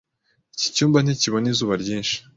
Iki 0.55 0.67
cyumba 0.75 0.97
ntikibona 1.01 1.47
izuba 1.53 1.73
ryinshi. 1.83 2.15